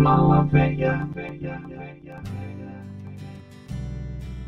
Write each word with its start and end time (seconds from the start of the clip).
Mala 0.00 0.44
Véia. 0.44 1.06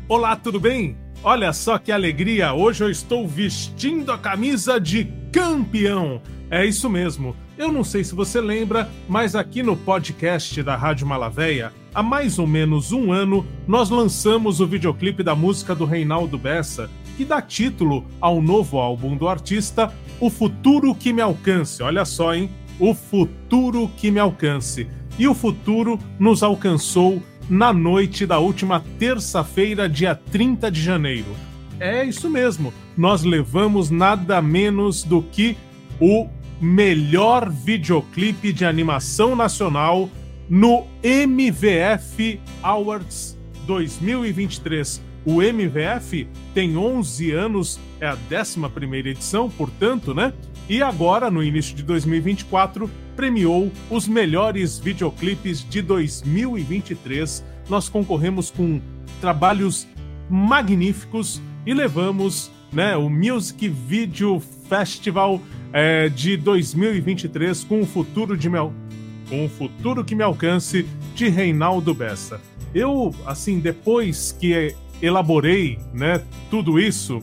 Olá, 0.07 0.35
tudo 0.35 0.59
bem? 0.59 0.97
Olha 1.23 1.53
só 1.53 1.77
que 1.77 1.91
alegria! 1.91 2.53
Hoje 2.53 2.83
eu 2.83 2.89
estou 2.89 3.27
vestindo 3.27 4.11
a 4.11 4.17
camisa 4.17 4.81
de 4.81 5.13
campeão. 5.31 6.19
É 6.49 6.65
isso 6.65 6.89
mesmo. 6.89 7.35
Eu 7.55 7.71
não 7.71 7.83
sei 7.83 8.03
se 8.03 8.15
você 8.15 8.41
lembra, 8.41 8.89
mas 9.07 9.35
aqui 9.35 9.61
no 9.61 9.77
podcast 9.77 10.63
da 10.63 10.75
Rádio 10.75 11.05
Malavéia, 11.05 11.71
há 11.93 12.01
mais 12.01 12.39
ou 12.39 12.47
menos 12.47 12.91
um 12.91 13.11
ano, 13.11 13.45
nós 13.67 13.91
lançamos 13.91 14.59
o 14.59 14.65
videoclipe 14.65 15.21
da 15.21 15.35
música 15.35 15.75
do 15.75 15.85
Reinaldo 15.85 16.35
Bessa, 16.35 16.89
que 17.15 17.23
dá 17.23 17.39
título 17.43 18.07
ao 18.19 18.41
novo 18.41 18.79
álbum 18.79 19.15
do 19.15 19.27
artista, 19.27 19.93
O 20.19 20.31
Futuro 20.31 20.95
Que 20.95 21.13
Me 21.13 21.21
Alcance. 21.21 21.83
Olha 21.83 22.05
só, 22.05 22.33
hein? 22.33 22.49
O 22.79 22.95
Futuro 22.95 23.87
Que 23.95 24.09
Me 24.09 24.19
Alcance. 24.19 24.87
E 25.17 25.27
o 25.27 25.33
futuro 25.33 25.99
nos 26.19 26.41
alcançou 26.41 27.21
na 27.49 27.73
noite 27.73 28.25
da 28.25 28.39
última 28.39 28.83
terça-feira, 28.97 29.87
dia 29.87 30.15
30 30.15 30.71
de 30.71 30.81
janeiro. 30.81 31.35
É 31.79 32.03
isso 32.05 32.29
mesmo, 32.29 32.73
nós 32.95 33.23
levamos 33.23 33.89
nada 33.89 34.41
menos 34.41 35.03
do 35.03 35.21
que 35.21 35.57
o 35.99 36.27
melhor 36.61 37.49
videoclipe 37.49 38.53
de 38.53 38.65
animação 38.65 39.35
nacional 39.35 40.09
no 40.49 40.85
MVF 41.03 42.39
Awards 42.61 43.37
2023. 43.65 45.01
O 45.25 45.41
MVF 45.41 46.27
tem 46.53 46.77
11 46.77 47.31
anos, 47.31 47.79
é 47.99 48.07
a 48.07 48.13
11 48.13 48.59
edição, 49.07 49.49
portanto, 49.49 50.13
né? 50.13 50.33
E 50.69 50.81
agora, 50.81 51.29
no 51.29 51.43
início 51.43 51.75
de 51.75 51.83
2024, 51.83 52.89
premiou 53.15 53.71
os 53.89 54.07
melhores 54.07 54.79
videoclipes 54.79 55.67
de 55.67 55.81
2023. 55.81 57.43
Nós 57.69 57.89
concorremos 57.89 58.49
com 58.49 58.81
trabalhos 59.19 59.87
magníficos 60.29 61.41
e 61.65 61.73
levamos 61.73 62.49
né, 62.71 62.95
o 62.95 63.09
Music 63.09 63.67
Video 63.67 64.41
Festival 64.69 65.41
é, 65.71 66.07
de 66.09 66.37
2023 66.37 67.63
com 67.65 67.81
o 67.81 67.85
futuro 67.85 68.37
de 68.37 68.49
meu, 68.49 68.73
com 69.29 69.45
o 69.45 69.49
futuro 69.49 70.03
que 70.03 70.15
me 70.15 70.23
alcance 70.23 70.87
de 71.13 71.27
Reinaldo 71.29 71.93
Bessa. 71.93 72.39
Eu, 72.73 73.13
assim, 73.25 73.59
depois 73.59 74.31
que 74.31 74.75
elaborei, 75.01 75.77
né, 75.93 76.23
tudo 76.49 76.79
isso, 76.79 77.21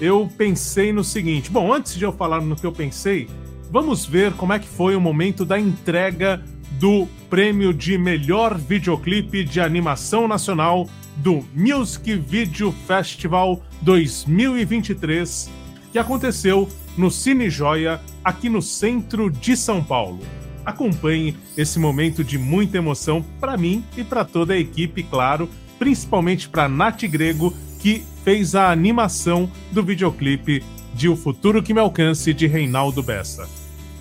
eu 0.00 0.30
pensei 0.36 0.92
no 0.92 1.04
seguinte. 1.04 1.50
Bom, 1.50 1.72
antes 1.72 1.94
de 1.94 2.04
eu 2.04 2.12
falar 2.12 2.40
no 2.40 2.56
que 2.56 2.66
eu 2.66 2.72
pensei, 2.72 3.28
vamos 3.70 4.04
ver 4.04 4.32
como 4.32 4.52
é 4.52 4.58
que 4.58 4.68
foi 4.68 4.96
o 4.96 5.00
momento 5.00 5.44
da 5.44 5.58
entrega 5.58 6.42
do 6.78 7.06
prêmio 7.30 7.72
de 7.72 7.96
melhor 7.96 8.58
videoclipe 8.58 9.44
de 9.44 9.60
animação 9.60 10.26
nacional 10.26 10.88
do 11.16 11.44
Music 11.54 12.16
Video 12.16 12.72
Festival 12.86 13.62
2023, 13.82 15.50
que 15.92 15.98
aconteceu 15.98 16.68
no 16.96 17.10
Cine 17.10 17.48
Joia, 17.48 18.00
aqui 18.24 18.48
no 18.48 18.60
centro 18.60 19.30
de 19.30 19.56
São 19.56 19.82
Paulo. 19.82 20.20
Acompanhe 20.64 21.36
esse 21.56 21.78
momento 21.78 22.22
de 22.22 22.38
muita 22.38 22.78
emoção 22.78 23.24
para 23.40 23.56
mim 23.56 23.84
e 23.96 24.04
para 24.04 24.24
toda 24.24 24.54
a 24.54 24.58
equipe, 24.58 25.02
claro, 25.02 25.48
principalmente 25.78 26.48
para 26.48 26.68
Nath 26.68 27.02
Grego, 27.02 27.52
que 27.80 28.04
fez 28.24 28.54
a 28.54 28.70
animação 28.70 29.50
do 29.70 29.82
videoclipe 29.82 30.64
de 30.94 31.08
O 31.08 31.16
Futuro 31.16 31.62
Que 31.62 31.74
Me 31.74 31.80
Alcance 31.80 32.32
de 32.32 32.46
Reinaldo 32.46 33.02
Bessa. 33.02 33.48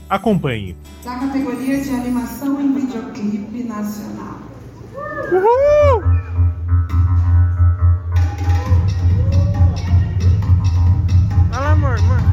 Acompanhe. 0.10 0.76
Da 1.04 1.16
categoria 1.16 1.82
de 1.82 1.90
animação 1.90 2.60
em 2.62 2.74
videoclipe 2.74 3.64
nacional. 3.64 4.40
Uhul! 5.32 6.04
Fala, 11.52 11.72
amor, 11.72 11.98
amor. 11.98 12.31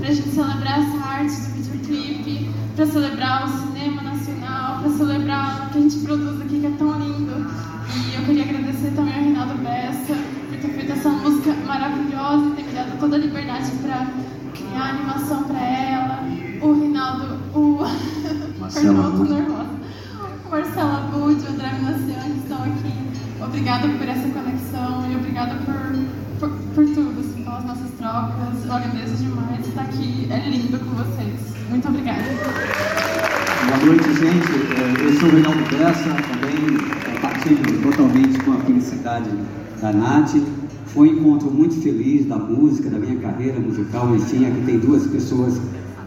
Aqui 0.00 0.06
pra 0.06 0.14
gente 0.14 0.28
celebrar 0.30 0.80
essa 0.80 1.06
arte 1.06 1.34
do 1.34 1.72
videoclipe, 1.72 2.50
pra 2.74 2.86
celebrar 2.86 3.44
o 3.44 3.48
cinema 3.48 4.02
nacional, 4.02 4.80
pra 4.80 4.90
celebrar 4.90 5.66
o 5.66 5.70
que 5.70 5.78
a 5.78 5.80
gente 5.82 5.98
produz 5.98 6.40
aqui 6.40 6.60
que 6.60 6.66
é 6.66 6.70
tão 6.70 6.98
lindo. 6.98 7.46
E 7.94 8.14
eu 8.14 8.22
queria 8.24 8.44
agradecer 8.44 8.92
também 8.94 9.14
ao 9.14 9.20
Reinaldo 9.20 9.54
Bessa 9.62 10.14
por 10.48 10.58
ter 10.58 10.68
feito 10.68 10.92
essa 10.92 11.08
música 11.10 11.52
maravilhosa 11.66 12.46
e 12.46 12.50
ter 12.56 12.62
me 12.64 12.72
dado 12.72 12.98
toda 12.98 13.16
a 13.16 13.18
liberdade 13.18 13.70
pra 13.82 14.06
criar 14.54 14.90
animação 14.90 15.44
pra 15.44 15.60
ela. 15.60 16.20
O 16.62 16.72
Reinaldo, 16.72 17.38
o 17.54 17.78
Marcelo 18.60 19.02
tô 19.02 19.08
Abud. 19.08 19.30
nervosa. 19.30 19.70
O 20.46 20.50
Marcelo 20.50 20.90
Abud, 20.90 21.44
o 21.44 21.48
André 21.48 21.70
que 21.70 22.38
estão 22.38 22.62
aqui. 22.62 23.10
Obrigada 23.42 23.88
Eu 28.70 28.76
agradeço 28.76 29.14
demais 29.16 29.66
estar 29.66 29.82
aqui. 29.82 30.28
É 30.30 30.48
lindo 30.48 30.78
com 30.78 30.90
vocês. 30.94 31.34
Muito 31.68 31.88
obrigada. 31.88 32.22
Boa 33.66 33.84
noite, 33.84 34.04
gente. 34.14 34.52
É, 34.78 35.06
Eu 35.06 35.12
sou 35.18 35.28
o 35.28 35.32
Reinaldo 35.32 35.58
Bessa, 35.76 36.10
também 36.10 36.78
é, 37.12 37.18
partilho 37.18 37.82
totalmente 37.82 38.38
com 38.44 38.52
a 38.52 38.56
felicidade 38.58 39.28
da 39.80 39.92
Nath. 39.92 40.36
Foi 40.86 41.08
um 41.08 41.12
encontro 41.18 41.50
muito 41.50 41.80
feliz 41.82 42.26
da 42.26 42.36
música, 42.36 42.88
da 42.90 42.98
minha 43.00 43.16
carreira 43.16 43.58
musical. 43.58 44.14
Enfim, 44.14 44.46
aqui 44.46 44.62
tem 44.64 44.78
duas 44.78 45.04
pessoas 45.08 45.60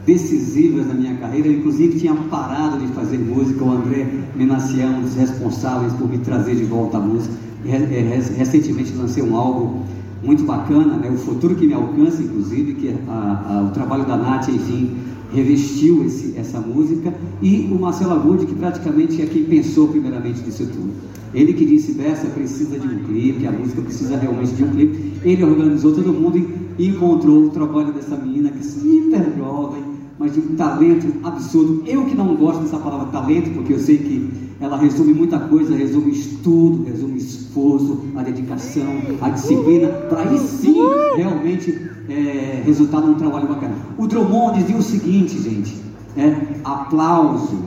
decisivas 0.05 0.87
na 0.87 0.93
minha 0.93 1.15
carreira. 1.17 1.49
Eu, 1.49 1.53
inclusive, 1.59 1.99
tinha 1.99 2.13
parado 2.15 2.77
de 2.79 2.87
fazer 2.93 3.17
música. 3.17 3.61
O 3.63 3.71
André 3.71 4.07
Menacião, 4.35 4.99
um 4.99 5.01
dos 5.01 5.15
responsáveis 5.15 5.91
por 5.93 6.07
me 6.09 6.17
trazer 6.19 6.55
de 6.55 6.63
volta 6.63 6.95
a 6.97 7.01
música. 7.01 7.33
Re- 7.65 7.75
é, 7.75 8.01
re- 8.01 8.33
recentemente 8.37 8.93
lancei 8.93 9.21
um 9.23 9.35
álbum 9.35 9.83
muito 10.23 10.43
bacana, 10.43 10.97
né? 10.97 11.09
O 11.11 11.17
Futuro 11.17 11.55
Que 11.55 11.67
Me 11.67 11.73
Alcança, 11.73 12.21
inclusive, 12.21 12.73
que 12.75 12.87
é 12.87 12.95
a- 13.07 13.59
a- 13.59 13.67
o 13.69 13.73
trabalho 13.73 14.05
da 14.05 14.15
Nath, 14.17 14.49
enfim, 14.49 14.91
revestiu 15.33 16.05
esse- 16.05 16.37
essa 16.37 16.59
música, 16.59 17.13
e 17.41 17.67
o 17.71 17.79
Marcelo 17.79 18.13
Abud, 18.13 18.45
que 18.45 18.55
praticamente 18.55 19.21
é 19.21 19.25
quem 19.25 19.43
pensou 19.43 19.87
primeiramente 19.87 20.41
nisso 20.45 20.65
tudo. 20.67 20.91
Ele 21.33 21.53
que 21.53 21.65
disse, 21.65 21.93
Bessa 21.93 22.27
precisa 22.27 22.77
de 22.77 22.87
um 22.87 22.99
clipe, 22.99 23.47
a 23.47 23.51
música 23.51 23.81
precisa 23.81 24.15
realmente 24.17 24.53
de 24.53 24.63
um 24.63 24.69
clipe. 24.69 25.13
Ele 25.23 25.43
organizou 25.43 25.91
todo 25.91 26.13
mundo 26.13 26.37
e 26.77 26.87
encontrou 26.87 27.45
o 27.45 27.49
trabalho 27.49 27.91
dessa 27.91 28.15
menina 28.15 28.49
que 28.49 28.59
é 28.59 28.61
super 28.61 29.33
jovem, 29.37 29.83
mas 30.19 30.33
de 30.33 30.39
um 30.39 30.55
talento 30.55 31.07
absurdo. 31.23 31.83
Eu 31.87 32.05
que 32.05 32.15
não 32.15 32.35
gosto 32.35 32.61
dessa 32.61 32.77
palavra 32.77 33.07
talento, 33.07 33.51
porque 33.55 33.73
eu 33.73 33.79
sei 33.79 33.97
que 33.97 34.29
ela 34.63 34.77
resume 34.77 35.13
muita 35.13 35.37
coisa, 35.39 35.75
resume 35.75 36.13
estudo, 36.13 36.85
resume 36.85 37.17
esforço, 37.17 38.05
a 38.15 38.23
dedicação, 38.23 39.01
a 39.19 39.29
disciplina, 39.29 39.89
para 39.89 40.21
aí 40.21 40.39
sim 40.39 40.77
realmente 41.17 41.91
é, 42.07 42.61
resultar 42.65 43.01
num 43.01 43.15
trabalho 43.15 43.45
bacana. 43.45 43.75
O 43.97 44.07
Drummond 44.07 44.59
dizia 44.59 44.77
o 44.77 44.81
seguinte, 44.81 45.37
gente, 45.37 45.75
é, 46.15 46.33
aplauso 46.63 47.61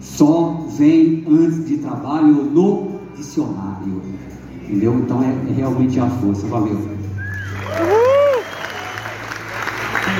só 0.00 0.66
vem 0.78 1.26
antes 1.28 1.66
de 1.66 1.76
trabalho 1.76 2.42
no 2.42 2.98
dicionário. 3.14 4.00
Entendeu? 4.64 4.94
Então 4.94 5.22
é, 5.22 5.26
é 5.50 5.52
realmente 5.52 6.00
a 6.00 6.08
força. 6.08 6.46
Valeu. 6.46 6.72
Eu 6.72 7.02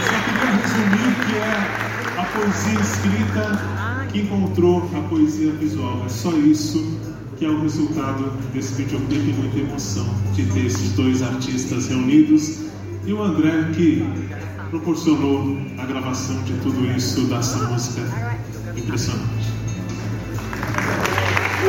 só 0.02 0.18
queria 0.26 0.50
resumir 0.54 1.14
que 1.24 1.34
é 1.38 2.20
a 2.20 2.24
poesia 2.24 2.78
escrita 2.78 3.91
que 4.12 4.20
encontrou 4.20 4.88
a 4.94 5.00
poesia 5.08 5.52
visual. 5.52 6.02
É 6.04 6.08
só 6.08 6.30
isso 6.32 6.98
que 7.38 7.46
é 7.46 7.48
o 7.48 7.60
resultado 7.62 8.30
desse 8.52 8.74
videoclipe, 8.74 9.32
muita 9.32 9.58
emoção 9.58 10.06
de 10.34 10.44
ter 10.46 10.66
esses 10.66 10.92
dois 10.92 11.22
artistas 11.22 11.86
reunidos 11.86 12.60
e 13.06 13.12
o 13.12 13.22
André 13.22 13.70
que 13.74 14.04
proporcionou 14.70 15.56
a 15.78 15.86
gravação 15.86 16.40
de 16.42 16.52
tudo 16.60 16.84
isso, 16.96 17.22
dessa 17.22 17.68
música 17.68 18.02
impressionante. 18.76 19.52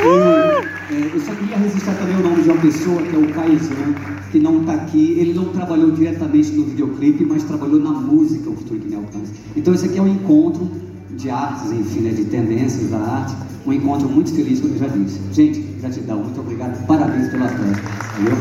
Eu, 0.04 0.20
é, 0.20 1.16
eu 1.16 1.20
só 1.22 1.34
queria 1.34 1.58
registrar 1.58 1.96
também 1.96 2.18
o 2.18 2.24
nome 2.24 2.44
de 2.44 2.50
uma 2.50 2.62
pessoa, 2.62 3.02
que 3.02 3.16
é 3.16 3.20
o 3.20 3.28
Caizan, 3.34 3.94
que 4.32 4.40
não 4.40 4.62
está 4.62 4.74
aqui. 4.74 5.16
Ele 5.18 5.34
não 5.34 5.46
trabalhou 5.46 5.92
diretamente 5.92 6.52
no 6.52 6.66
videoclipe, 6.66 7.26
mas 7.26 7.44
trabalhou 7.44 7.80
na 7.80 7.92
música, 7.92 8.50
o 8.50 8.54
Me 8.54 8.96
Alcança. 8.96 9.32
Então, 9.56 9.74
esse 9.74 9.86
aqui 9.86 9.98
é 9.98 10.02
um 10.02 10.08
encontro 10.08 10.70
de 11.16 11.30
artes, 11.30 11.72
enfim, 11.72 12.02
né, 12.02 12.12
de 12.12 12.26
tendências 12.26 12.90
da 12.90 12.98
arte. 12.98 13.36
Um 13.66 13.74
encontro 13.74 14.10
muito 14.10 14.34
feliz, 14.34 14.60
como 14.60 14.74
eu 14.74 14.80
já 14.80 14.88
disse. 14.88 15.22
Gente, 15.32 15.60
gratidão, 15.80 16.20
muito 16.20 16.40
obrigado, 16.40 16.86
parabéns 16.86 17.30
pela 17.30 17.48
festa. 17.48 17.82
Valeu? 18.18 18.38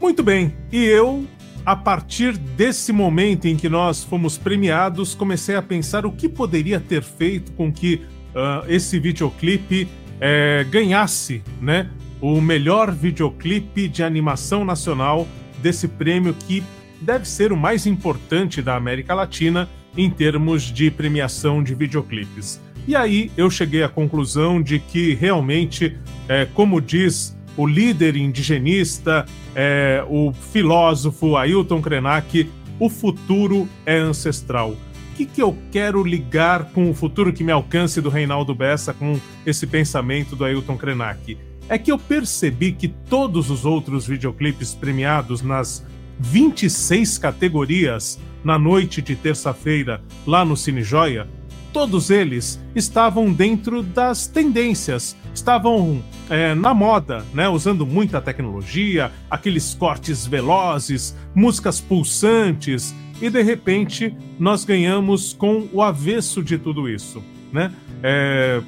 Muito 0.00 0.22
bem, 0.22 0.54
e 0.72 0.84
eu 0.84 1.26
a 1.66 1.74
partir 1.74 2.36
desse 2.36 2.92
momento 2.92 3.46
em 3.46 3.56
que 3.56 3.68
nós 3.68 4.04
fomos 4.04 4.38
premiados, 4.38 5.16
comecei 5.16 5.56
a 5.56 5.62
pensar 5.62 6.06
o 6.06 6.12
que 6.12 6.28
poderia 6.28 6.78
ter 6.78 7.02
feito 7.02 7.50
com 7.52 7.72
que 7.72 8.02
uh, 8.36 8.70
esse 8.70 9.00
videoclipe 9.00 9.88
eh, 10.20 10.64
ganhasse 10.70 11.42
né, 11.60 11.90
o 12.20 12.40
melhor 12.40 12.92
videoclipe 12.92 13.88
de 13.88 14.02
animação 14.02 14.64
nacional 14.64 15.26
desse 15.62 15.88
prêmio 15.88 16.34
que 16.34 16.62
deve 17.00 17.28
ser 17.28 17.52
o 17.52 17.56
mais 17.56 17.86
importante 17.86 18.62
da 18.62 18.76
América 18.76 19.14
Latina 19.14 19.68
em 19.96 20.10
termos 20.10 20.62
de 20.62 20.90
premiação 20.90 21.62
de 21.62 21.74
videoclipes. 21.74 22.60
E 22.86 22.94
aí 22.94 23.30
eu 23.36 23.50
cheguei 23.50 23.82
à 23.82 23.88
conclusão 23.88 24.62
de 24.62 24.78
que 24.78 25.14
realmente, 25.14 25.96
eh, 26.28 26.46
como 26.54 26.80
diz 26.80 27.36
o 27.56 27.66
líder 27.66 28.16
indigenista, 28.16 29.26
é, 29.54 30.04
o 30.08 30.32
filósofo 30.32 31.36
Ailton 31.36 31.80
Krenak, 31.80 32.48
o 32.78 32.90
futuro 32.90 33.66
é 33.86 33.96
ancestral. 33.96 34.72
O 34.72 35.16
que, 35.16 35.24
que 35.24 35.42
eu 35.42 35.56
quero 35.72 36.04
ligar 36.04 36.66
com 36.72 36.90
o 36.90 36.94
futuro 36.94 37.32
que 37.32 37.42
me 37.42 37.50
alcance 37.50 38.02
do 38.02 38.10
Reinaldo 38.10 38.54
Bessa 38.54 38.92
com 38.92 39.18
esse 39.46 39.66
pensamento 39.66 40.36
do 40.36 40.44
Ailton 40.44 40.76
Krenak? 40.76 41.38
É 41.68 41.78
que 41.78 41.90
eu 41.90 41.98
percebi 41.98 42.72
que 42.72 42.88
todos 42.88 43.50
os 43.50 43.64
outros 43.64 44.06
videoclipes 44.06 44.74
premiados 44.74 45.42
nas 45.42 45.84
26 46.18 47.18
categorias 47.18 48.18
na 48.44 48.58
noite 48.58 49.02
de 49.02 49.16
terça-feira 49.16 50.00
lá 50.26 50.44
no 50.44 50.56
Cine 50.56 50.82
Joia 50.82 51.28
todos 51.76 52.08
eles 52.08 52.58
estavam 52.74 53.30
dentro 53.30 53.82
das 53.82 54.26
tendências, 54.26 55.14
estavam 55.34 56.02
é, 56.30 56.54
na 56.54 56.72
moda, 56.72 57.22
né? 57.34 57.50
usando 57.50 57.84
muita 57.84 58.18
tecnologia, 58.18 59.12
aqueles 59.30 59.74
cortes 59.74 60.26
velozes, 60.26 61.14
músicas 61.34 61.78
pulsantes, 61.78 62.94
e 63.20 63.28
de 63.28 63.42
repente 63.42 64.16
nós 64.38 64.64
ganhamos 64.64 65.34
com 65.34 65.68
o 65.70 65.82
avesso 65.82 66.42
de 66.42 66.56
tudo 66.56 66.88
isso. 66.88 67.22
Né? 67.52 67.70
É, 68.02 68.62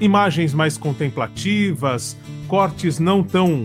imagens 0.00 0.54
mais 0.54 0.76
contemplativas, 0.76 2.16
cortes 2.46 2.98
não 2.98 3.22
tão 3.22 3.64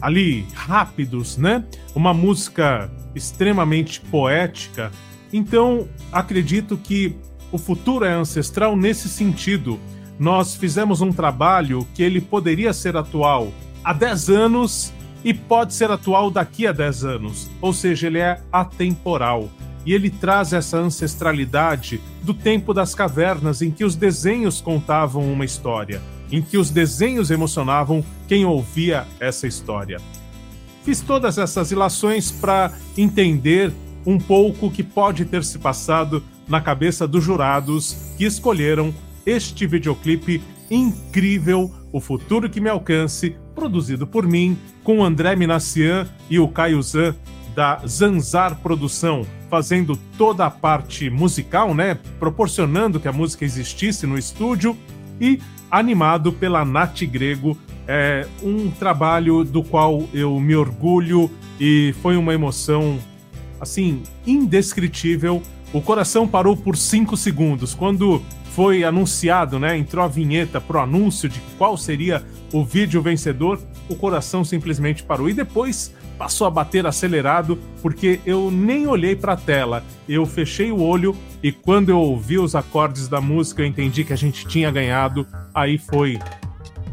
ali 0.00 0.46
rápidos, 0.54 1.36
né? 1.36 1.64
Uma 1.94 2.14
música 2.14 2.90
extremamente 3.14 4.00
poética. 4.00 4.90
Então, 5.32 5.88
acredito 6.10 6.76
que 6.76 7.14
o 7.52 7.58
futuro 7.58 8.04
é 8.04 8.12
ancestral 8.12 8.76
nesse 8.76 9.08
sentido. 9.08 9.78
Nós 10.18 10.54
fizemos 10.54 11.00
um 11.00 11.12
trabalho 11.12 11.86
que 11.94 12.02
ele 12.02 12.20
poderia 12.20 12.72
ser 12.72 12.96
atual 12.96 13.52
há 13.84 13.92
10 13.92 14.30
anos 14.30 14.92
e 15.24 15.34
pode 15.34 15.74
ser 15.74 15.90
atual 15.90 16.30
daqui 16.30 16.66
a 16.66 16.72
10 16.72 17.04
anos, 17.04 17.50
ou 17.60 17.72
seja, 17.72 18.06
ele 18.06 18.18
é 18.18 18.40
atemporal. 18.52 19.50
E 19.84 19.92
ele 19.94 20.10
traz 20.10 20.52
essa 20.52 20.78
ancestralidade 20.78 22.00
do 22.22 22.34
tempo 22.34 22.74
das 22.74 22.94
cavernas 22.94 23.62
em 23.62 23.70
que 23.70 23.84
os 23.84 23.96
desenhos 23.96 24.60
contavam 24.60 25.32
uma 25.32 25.44
história, 25.44 26.02
em 26.30 26.42
que 26.42 26.58
os 26.58 26.70
desenhos 26.70 27.30
emocionavam 27.30 28.04
quem 28.28 28.44
ouvia 28.44 29.06
essa 29.18 29.46
história. 29.46 29.98
Fiz 30.84 31.00
todas 31.00 31.38
essas 31.38 31.70
ilações 31.70 32.30
para 32.30 32.72
entender 32.96 33.72
um 34.06 34.18
pouco 34.18 34.66
o 34.66 34.70
que 34.70 34.82
pode 34.82 35.24
ter 35.24 35.44
se 35.44 35.58
passado 35.58 36.22
na 36.48 36.60
cabeça 36.60 37.06
dos 37.06 37.22
jurados 37.22 37.96
que 38.16 38.24
escolheram 38.24 38.92
este 39.24 39.66
videoclipe 39.66 40.42
incrível, 40.70 41.70
O 41.92 42.00
Futuro 42.00 42.48
Que 42.48 42.60
Me 42.60 42.68
Alcance, 42.68 43.36
produzido 43.54 44.06
por 44.06 44.26
mim, 44.26 44.56
com 44.82 45.04
André 45.04 45.36
Minassian 45.36 46.08
e 46.28 46.38
o 46.38 46.48
Caio 46.48 46.82
Zan, 46.82 47.14
da 47.54 47.80
Zanzar 47.86 48.56
Produção, 48.56 49.26
fazendo 49.48 49.96
toda 50.16 50.46
a 50.46 50.50
parte 50.50 51.10
musical, 51.10 51.74
né? 51.74 51.98
Proporcionando 52.18 53.00
que 53.00 53.08
a 53.08 53.12
música 53.12 53.44
existisse 53.44 54.06
no 54.06 54.18
estúdio 54.18 54.76
e 55.20 55.40
animado 55.70 56.32
pela 56.32 56.64
Nath 56.64 57.02
Grego. 57.02 57.56
É 57.86 58.26
um 58.42 58.70
trabalho 58.70 59.44
do 59.44 59.62
qual 59.62 60.08
eu 60.14 60.38
me 60.38 60.54
orgulho 60.54 61.30
e 61.58 61.94
foi 62.02 62.16
uma 62.16 62.32
emoção 62.32 62.98
assim 63.60 64.02
indescritível 64.26 65.42
o 65.72 65.80
coração 65.80 66.26
parou 66.26 66.56
por 66.56 66.76
5 66.76 67.16
segundos. 67.16 67.74
Quando 67.74 68.20
foi 68.54 68.82
anunciado, 68.82 69.58
né, 69.58 69.78
entrou 69.78 70.04
a 70.04 70.08
vinheta 70.08 70.60
pro 70.60 70.80
anúncio 70.80 71.28
de 71.28 71.40
qual 71.56 71.76
seria 71.76 72.24
o 72.52 72.64
vídeo 72.64 73.00
vencedor, 73.00 73.60
o 73.88 73.94
coração 73.94 74.44
simplesmente 74.44 75.04
parou. 75.04 75.30
E 75.30 75.32
depois 75.32 75.94
passou 76.20 76.46
a 76.46 76.50
bater 76.50 76.86
acelerado, 76.86 77.58
porque 77.80 78.20
eu 78.26 78.50
nem 78.50 78.86
olhei 78.86 79.16
para 79.16 79.32
a 79.32 79.36
tela. 79.38 79.82
Eu 80.06 80.26
fechei 80.26 80.70
o 80.70 80.82
olho 80.82 81.16
e 81.42 81.50
quando 81.50 81.88
eu 81.88 81.98
ouvi 81.98 82.38
os 82.38 82.54
acordes 82.54 83.08
da 83.08 83.22
música, 83.22 83.62
eu 83.62 83.66
entendi 83.66 84.04
que 84.04 84.12
a 84.12 84.16
gente 84.16 84.46
tinha 84.46 84.70
ganhado. 84.70 85.26
Aí 85.54 85.78
foi 85.78 86.18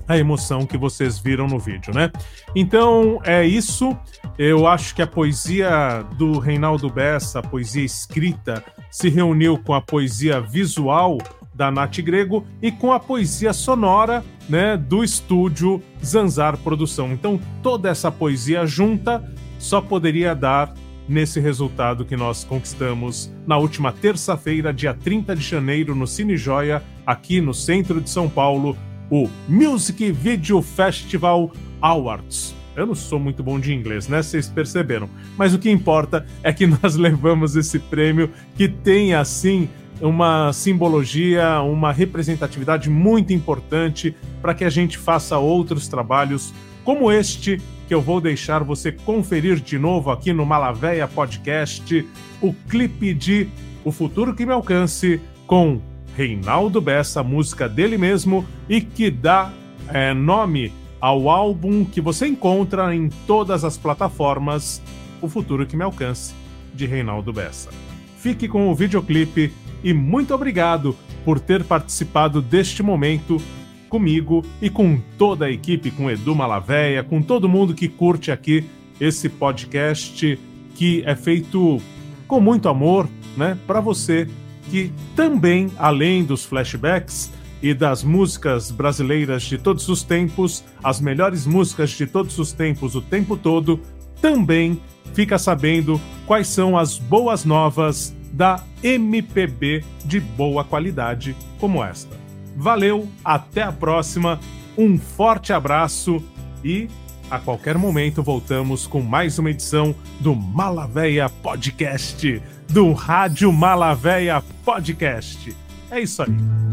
a 0.08 0.18
emoção 0.18 0.66
que 0.66 0.78
vocês 0.78 1.20
viram 1.20 1.46
no 1.46 1.60
vídeo, 1.60 1.94
né? 1.94 2.10
Então 2.56 3.20
é 3.26 3.46
isso. 3.46 3.98
Eu 4.38 4.66
acho 4.66 4.96
que 4.96 5.02
a 5.02 5.08
poesia 5.08 6.06
do 6.18 6.40
Reinaldo 6.40 6.90
Bessa, 6.90 7.40
a 7.40 7.44
poesia 7.44 7.84
escrita, 7.84 8.64
se 8.90 9.10
reuniu 9.10 9.58
com 9.58 9.74
a 9.74 9.82
poesia 9.82 10.40
visual 10.40 11.18
da 11.58 11.72
Nath 11.72 12.00
Grego 12.02 12.46
e 12.62 12.72
com 12.72 12.94
a 12.94 13.00
poesia 13.00 13.52
sonora 13.52 14.24
né, 14.48 14.78
do 14.78 15.04
estúdio 15.04 15.82
Zanzar 16.06 16.56
Produção. 16.58 17.12
Então, 17.12 17.40
toda 17.64 17.90
essa 17.90 18.12
poesia 18.12 18.66
junta 18.68 19.24
só 19.58 19.82
poderia 19.82 20.36
dar 20.36 20.72
nesse 21.10 21.40
resultado 21.40 22.06
que 22.06 22.16
nós 22.16 22.44
conquistamos 22.44 23.32
na 23.48 23.58
última 23.58 23.92
terça-feira, 23.92 24.74
dia 24.74 24.94
30 24.94 25.36
de 25.36 25.42
janeiro, 25.42 25.96
no 25.96 26.06
Cine 26.06 26.38
Joia, 26.38 26.84
aqui 27.06 27.42
no 27.42 27.54
centro 27.54 28.00
de 28.00 28.10
São 28.10 28.30
Paulo, 28.30 28.78
o 29.10 29.28
Music 29.48 30.12
Video 30.12 30.62
Festival 30.62 31.52
Awards. 31.82 32.56
Eu 32.76 32.86
não 32.86 32.94
sou 32.94 33.18
muito 33.20 33.42
bom 33.42 33.60
de 33.60 33.74
inglês, 33.74 34.08
né? 34.08 34.22
Vocês 34.22 34.48
perceberam. 34.48 35.10
Mas 35.36 35.52
o 35.52 35.58
que 35.58 35.72
importa 35.72 36.28
é 36.44 36.54
que 36.54 36.68
nós 36.70 36.96
levamos 36.96 37.56
esse 37.56 37.80
prêmio 37.80 38.30
que 38.56 38.68
tem, 38.68 39.16
assim, 39.16 39.68
uma 40.02 40.54
simbologia, 40.54 41.62
uma 41.62 41.92
representatividade 41.92 42.90
muito 42.90 43.34
importante 43.34 44.16
para 44.42 44.54
que 44.54 44.64
a 44.64 44.70
gente 44.70 44.98
faça 44.98 45.38
outros 45.38 45.88
trabalhos 45.88 46.54
como 46.84 47.12
este 47.12 47.62
que 47.88 47.94
eu 47.94 48.02
vou 48.02 48.22
deixar 48.22 48.64
você 48.64 48.92
conferir 48.92 49.60
de 49.60 49.78
novo 49.80 50.12
aqui 50.12 50.34
no 50.34 50.46
Malavéia 50.46 51.08
Podcast, 51.08 52.06
o 52.42 52.54
clipe 52.70 53.14
de 53.14 53.50
O 53.84 53.92
Futuro 53.92 54.36
que 54.36 54.46
Me 54.46 54.52
Alcance 54.52 55.22
com 55.46 55.82
Reinaldo 56.16 56.82
Bessa, 56.82 57.24
música 57.24 57.68
dele 57.68 57.98
mesmo 57.98 58.46
e 58.68 58.82
que 58.82 59.10
dá 59.10 59.52
é, 59.90 60.14
nome 60.14 60.74
ao 61.00 61.30
álbum 61.30 61.86
que 61.86 62.02
você 62.02 62.28
encontra 62.28 62.94
em 62.94 63.10
todas 63.26 63.64
as 63.64 63.78
plataformas 63.78 64.82
O 65.22 65.30
Futuro 65.30 65.66
que 65.66 65.78
Me 65.78 65.84
Alcance, 65.84 66.34
de 66.74 66.86
Reinaldo 66.86 67.32
Bessa. 67.32 67.70
Fique 68.18 68.48
com 68.48 68.70
o 68.70 68.76
videoclipe 68.76 69.54
e 69.84 69.94
muito 69.94 70.34
obrigado 70.34 70.96
por 71.24 71.40
ter 71.40 71.64
participado 71.64 72.42
deste 72.42 72.82
momento 72.82 73.42
comigo 73.90 74.44
e 74.62 74.70
com 74.70 75.00
toda 75.18 75.46
a 75.46 75.52
equipe, 75.52 75.92
com 75.92 76.10
Edu 76.10 76.36
Malavéia, 76.36 77.04
com 77.04 77.22
todo 77.22 77.50
mundo 77.50 77.74
que 77.74 77.88
curte 77.88 78.32
aqui 78.32 78.66
esse 79.00 79.30
podcast 79.30 80.40
que 80.76 81.04
é 81.06 81.16
feito 81.16 81.82
com 82.28 82.40
muito 82.40 82.68
amor, 82.68 83.08
né, 83.36 83.58
para 83.66 83.80
você 83.80 84.28
que 84.70 84.92
também, 85.16 85.72
além 85.78 86.26
dos 86.26 86.44
flashbacks, 86.44 87.32
e 87.62 87.74
das 87.74 88.04
músicas 88.04 88.72
brasileiras 88.72 89.44
de 89.44 89.58
todos 89.58 89.88
os 89.90 90.04
tempos, 90.04 90.64
as 90.84 91.02
melhores 91.02 91.46
músicas 91.46 91.92
de 91.92 92.06
todos 92.06 92.38
os 92.38 92.52
tempos, 92.52 92.96
o 92.96 93.02
tempo 93.02 93.36
todo, 93.36 93.80
também 94.22 94.80
fica 95.14 95.38
sabendo 95.38 96.00
quais 96.26 96.48
são 96.48 96.78
as 96.78 96.98
boas 96.98 97.46
novas 97.46 98.16
da 98.32 98.64
MPB 98.84 99.84
de 100.06 100.20
boa 100.20 100.64
qualidade 100.64 101.36
como 101.60 101.84
esta. 101.84 102.16
Valeu, 102.56 103.08
até 103.24 103.64
a 103.64 103.72
próxima, 103.72 104.40
um 104.78 104.98
forte 104.98 105.54
abraço 105.54 106.24
e 106.64 106.90
a 107.30 107.40
qualquer 107.40 107.78
momento 107.78 108.24
voltamos 108.24 108.88
com 108.88 109.02
mais 109.02 109.38
uma 109.38 109.52
edição 109.52 109.94
do 110.20 110.34
Malavéia 110.34 111.30
Podcast, 111.30 112.42
do 112.70 112.94
Rádio 112.94 113.52
Malavéia 113.52 114.42
Podcast. 114.64 115.56
É 115.92 116.00
isso 116.00 116.24
aí. 116.24 116.67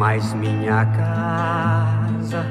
Mais 0.00 0.32
minha 0.32 0.86
casa, 0.86 2.46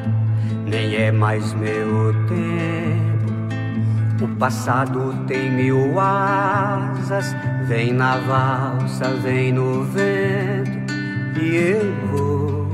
nem 0.67 0.95
é 0.95 1.11
mais 1.11 1.51
meu 1.55 2.13
tempo. 2.27 4.23
O 4.23 4.27
passado 4.37 5.15
tem 5.25 5.49
mil 5.49 5.99
asas, 5.99 7.35
vem 7.67 7.91
na 7.91 8.17
valsa, 8.17 9.09
vem 9.23 9.51
no 9.51 9.83
vento, 9.83 10.93
e 11.41 11.55
eu 11.55 12.07
vou 12.11 12.69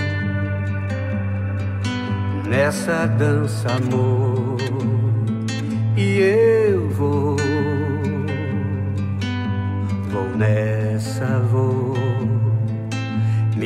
nessa 2.46 3.08
dança, 3.17 3.70
amor, 3.72 4.58
e 5.96 6.20
eu 6.20 6.89
vou, 6.89 7.38
vou 10.12 10.29
nessa, 10.36 11.39
vou. 11.50 11.85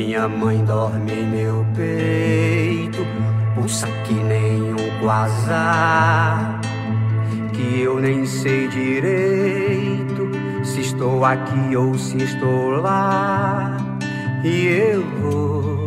Minha 0.02 0.26
mãe 0.26 0.64
dorme 0.64 1.12
em 1.12 1.26
meu 1.26 1.66
peito, 1.76 3.06
pulsa 3.54 3.86
que 4.06 4.14
nem 4.14 4.72
um 4.72 4.98
quasar, 4.98 6.58
que 7.52 7.82
eu 7.82 8.00
nem 8.00 8.24
sei 8.24 8.66
direito 8.68 10.30
se 10.64 10.80
estou 10.80 11.22
aqui 11.22 11.76
ou 11.76 11.98
se 11.98 12.16
estou 12.16 12.80
lá, 12.80 13.76
e 14.42 14.68
eu 14.68 15.04
vou 15.20 15.84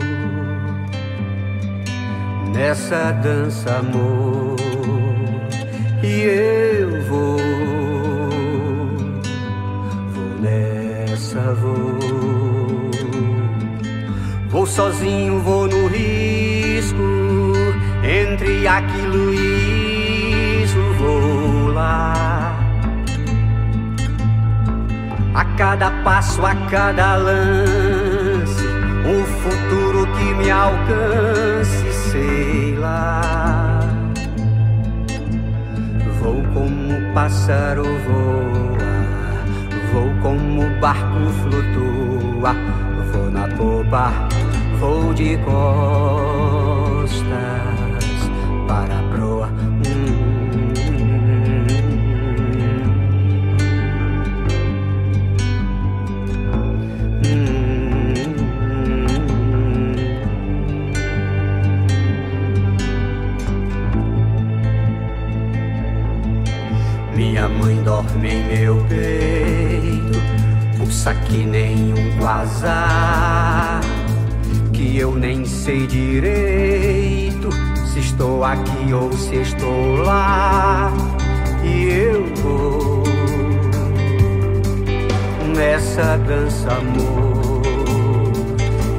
nessa 2.53 3.13
dança, 3.13 3.77
amor, 3.77 4.58
e 6.03 6.22
eu 6.22 6.73
sozinho, 14.74 15.39
vou 15.39 15.68
no 15.68 15.86
risco, 15.86 16.98
entre 18.03 18.68
aquilo 18.68 19.32
e 19.32 20.63
isso 20.63 20.80
vou 20.98 21.68
lá. 21.68 22.58
A 25.36 25.46
cada 25.58 25.92
passo, 26.03 26.44
a 26.44 26.56
cada 26.72 27.18
lance, 27.18 28.65
um 29.06 29.24
futuro 29.44 30.08
que 30.08 30.34
me 30.34 30.50
alcance, 30.50 31.94
sei 32.12 32.75
lá. 32.75 33.80
Vou 36.20 36.42
como 36.51 37.13
pássaro 37.13 37.84
voa, 37.84 39.38
vou 39.94 40.10
como 40.24 40.68
barco 40.80 41.30
flutua, 41.44 42.56
vou 43.12 43.30
na 43.30 43.48
popa 43.50 44.43
vou 44.84 45.13
de 45.13 45.38
costas 45.38 47.24
para 48.68 49.00
a 49.00 49.04
proa. 49.04 49.50
Minha 67.16 67.48
mãe 67.48 67.82
dorme 67.84 68.30
em 68.30 68.44
meu 68.48 68.86
peito, 68.90 70.20
pulsa 70.78 71.16
que 71.16 71.46
nem 71.46 71.94
um 71.94 72.18
quasar 72.20 73.93
que 74.84 74.98
eu 74.98 75.16
nem 75.16 75.46
sei 75.46 75.88
direito 75.88 77.50
se 77.86 78.00
estou 78.00 78.44
aqui 78.44 78.94
ou 78.94 79.13
se 79.13 79.36
estou 79.38 79.96
lá. 79.98 80.92
E 81.63 81.86
eu 81.86 82.25
vou 82.36 83.04
nessa 85.56 86.18
dança, 86.18 86.70
amor. 86.72 87.62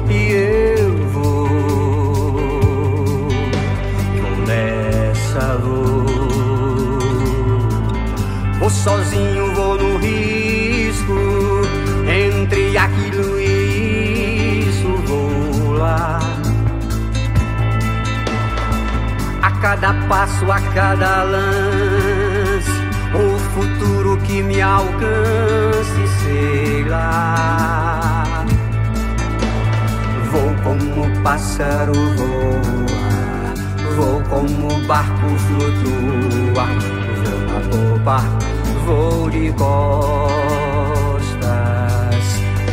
E 0.09 0.31
eu 0.31 0.97
vou, 1.09 1.49
nessa, 4.47 5.57
vou. 5.59 6.05
Vou 8.59 8.69
sozinho, 8.69 9.53
vou 9.53 9.77
no 9.77 9.97
risco 9.97 10.54
cada 19.65 19.95
passo, 20.07 20.45
a 20.51 20.59
cada 20.75 21.23
lance, 21.23 22.69
o 23.15 23.35
futuro 23.55 24.15
que 24.17 24.43
me 24.43 24.61
alcance, 24.61 26.07
sei 26.21 26.83
lá. 26.83 28.45
Vou 30.31 30.53
como 30.63 31.09
pássaro 31.23 31.93
voa, 32.15 33.55
vou 33.95 34.21
como 34.29 34.69
barco 34.85 35.29
flutua, 35.47 36.67
vou 37.23 37.39
na 37.49 37.59
popa, 37.71 38.19
vou 38.85 39.31
de 39.31 39.51
costas 39.53 40.45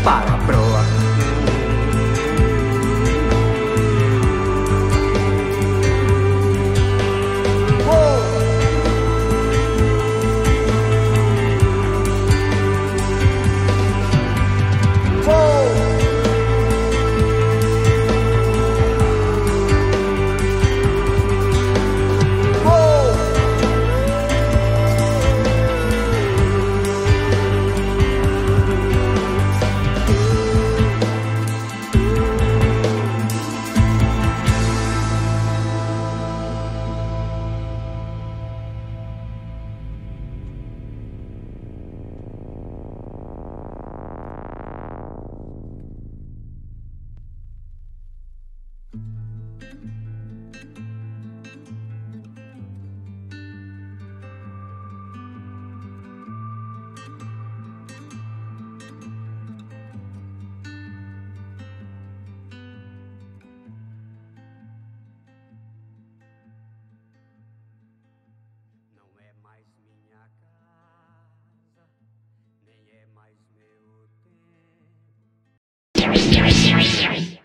para 0.04 0.36
a. 0.46 0.61